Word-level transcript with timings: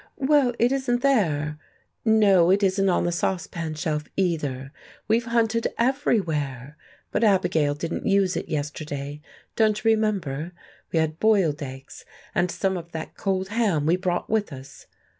"Well, 0.17 0.55
it 0.57 0.71
isn't 0.71 1.03
there.... 1.03 1.59
No, 2.03 2.49
it 2.49 2.63
isn't 2.63 2.89
on 2.89 3.03
the 3.03 3.11
saucepan 3.11 3.75
shelf, 3.75 4.05
either—we've 4.17 5.25
hunted 5.25 5.67
everywhere.... 5.77 6.75
But 7.11 7.23
Abigail 7.23 7.75
didn't 7.75 8.07
use 8.07 8.35
it 8.35 8.49
yesterday—don't 8.49 9.85
you 9.85 9.91
remember? 9.91 10.53
We 10.91 10.97
had 10.97 11.19
boiled 11.19 11.61
eggs, 11.61 12.03
and 12.33 12.49
some 12.49 12.77
of 12.77 12.91
that 12.93 13.15
cold 13.15 13.49
ham 13.49 13.85
we 13.85 13.95
brought 13.95 14.27
with 14.27 14.51
us.... 14.51 14.87